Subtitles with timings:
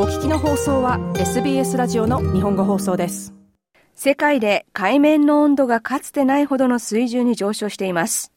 [0.00, 3.34] お聞きの放送は SBS ラジオの日本語放送です。
[3.96, 8.30] 世界で海面の温度がかつてないほどの水準に上昇しています。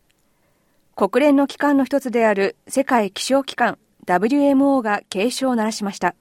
[0.96, 3.78] 国連の機関の一つである世界気象機関
[4.08, 6.16] WMO が警鐘を鳴らしました。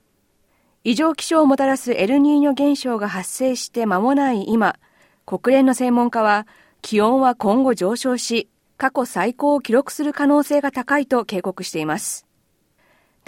[0.85, 4.77] 異常気象をもたらすエルニーニョ現象が発生して間もない今
[5.25, 6.47] 国連の専門家は
[6.83, 12.27] 気温は今後上昇し過去最高を記録する可能性が高いと警告しています。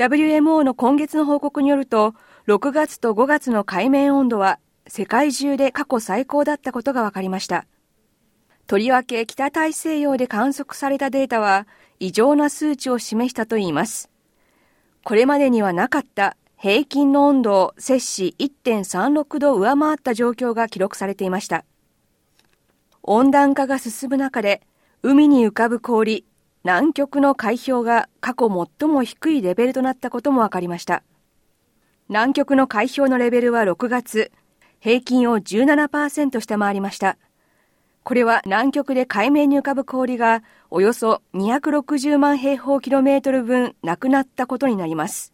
[0.02, 2.16] WMO の今月の報告によると、
[2.48, 7.66] 6月と5月の海面温度は世界中で過去最高だったことが分かりました。
[8.66, 11.68] とりわけ北大西洋で観測されたデータは
[12.00, 14.10] 異常な数値を示したといいます。
[15.04, 21.64] これまでにはなかった平均の温度を摂氏1.36度上回った状況が記録されていました。
[23.04, 24.62] 温暖化が進む中で
[25.04, 26.26] 海に浮かぶ氷、
[26.64, 28.48] 南極の海氷が過去
[28.80, 31.02] 最も低いレベルとなったことも分かりました。
[32.08, 34.30] 南極の海氷のレベルは6月、
[34.78, 37.16] 平均を17%下回りました。
[38.04, 45.32] これは南極で海面に浮かぶ氷がおよそ260万平方キロメートル分なくなったことになります。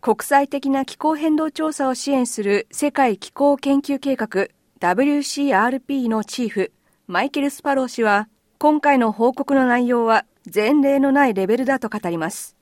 [0.00, 4.48] 国際的な気候変動調査を支援する世界気候研究計画
[4.80, 6.72] WCRP のチーフ
[7.06, 12.56] マイケル・スパロー氏は今回の報告の内容は前例のないレベルだと語ります。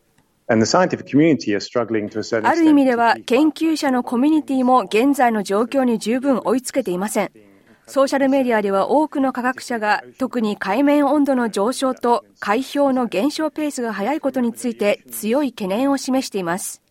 [2.49, 7.31] ある意味では研究者のコミュニティも現在の状況に十分追いつけていません。
[7.87, 16.83] ソーシャルメディアでは多くの科学者が特に海面温度の上昇と海氷の減少ペースが速いことについて強い懸念を示しています。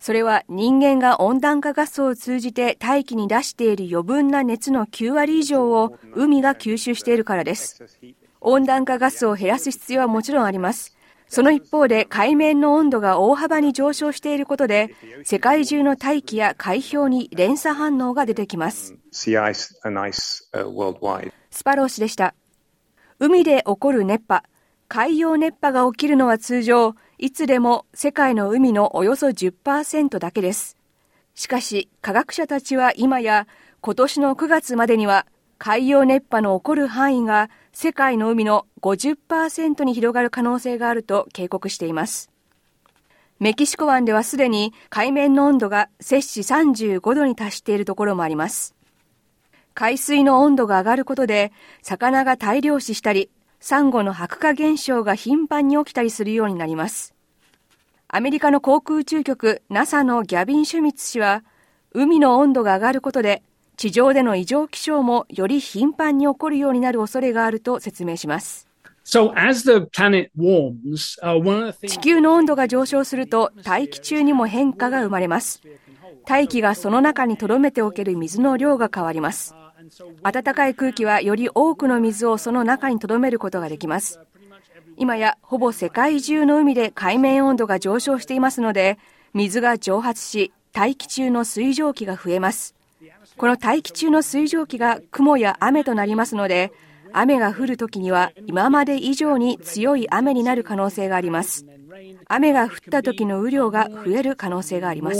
[0.00, 7.82] それは人間が温暖化ガスを通じて大気に出している余分な熱の9割以上を海が吸収しているからです。
[8.44, 10.94] 温暖化ガスを減らす必要はもちろんあります。
[11.26, 18.94] その一方で海面の温度が大幅に上昇していることで世界中の大気や海氷に連鎖反応が出てきます。
[21.50, 22.34] スパロー氏でした。
[23.18, 24.42] 海で起こる熱波、
[24.88, 30.76] 海洋熱波が起きるのは通常、いつでも世界の海のおよそ10%だけです。
[31.34, 33.46] しかし、科学者たちは今や
[33.80, 35.26] 今年の9月までには
[35.58, 42.30] 海洋熱波の起こる範囲が世界の海の50%に広がる可能性があると警告しています。
[43.40, 48.74] メキシコ湾ではすでに海面の温度が摂氏35度に達しているところもあります。
[49.74, 57.14] 海水の温度が上がることで魚が大量死したり、サンゴの白化現象が頻繁に起きたりするようになります。
[58.08, 61.42] アメリカの航空宇宙局 NASA のギャビン・シュミッツ氏は、
[61.92, 63.42] 海の温度が上がることで
[63.76, 68.68] 地上での異常気象もより頻繁に起こるようになる恐れがあると説明します。
[69.04, 69.68] So、warms,
[71.22, 75.60] uh, 地球の温度が上昇すると大気中にも変化が生まれます。
[76.24, 79.54] 大気がその中に留めておける水の量が変わります。
[80.22, 84.20] 暖かい空気はより多くの水をその中に留めることができます。
[84.96, 88.98] 今やほぼ世界中の海で海面温度が上昇していますので、
[89.34, 92.74] 水が蒸発し、大気中の水蒸気が増えます。
[93.36, 96.72] この大気中の水蒸気が雲や雨となりますので、
[97.12, 101.66] 雨が降るときには今まで以上に強い雨になる可能性があります。
[102.28, 105.18] 雨が降った時の雨量が増える可能性があります。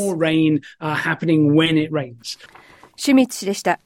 [2.97, 3.81] シュミッツ氏でした。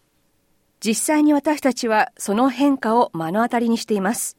[0.81, 4.37] 実際に私たちはその変化を目の当たりにしています。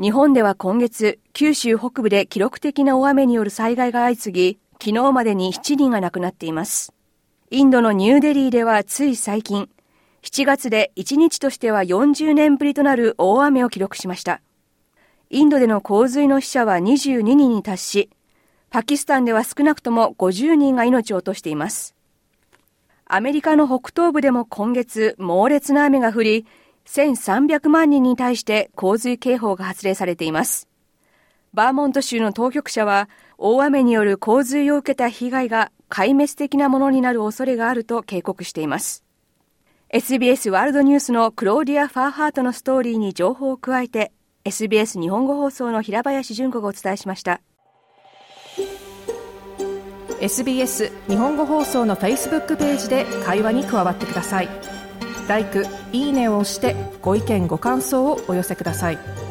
[0.00, 6.93] 日本では今月、九州北部で記録的な大雨による災害が相次ぎ、昨日までに7人が亡くなっています。
[7.54, 9.70] インドのニューデリーではつい最近、
[10.22, 14.40] 7月で1日としては40年ぶりとなる大雨を記録しました。
[15.30, 18.10] インドでの洪水の死者は22人に達し、
[18.70, 21.94] パキスタンでは少なくとも50人が命を落としています。
[23.04, 26.46] アメリカの北東部でも今月猛烈な雨が降り、
[26.86, 30.66] 1300万人に対して洪水警報が発令されています。
[31.54, 33.08] バーモント州の当局者は
[33.38, 39.04] 大雨による洪水を受けた被害が壊滅的なものになる恐れがあると警告しています。
[39.90, 44.10] SBS ワールドニュースのクローディア・ファーハートのストーリーに情報を加えて
[44.44, 47.40] SBS 日本語放送の平林純子がお伝えしました。
[50.20, 54.48] SBS 日本語放送の Facebook ページで会話に加わってください。
[55.28, 55.44] l i
[55.92, 59.23] いいねを押してご意見ご感想をお寄せください。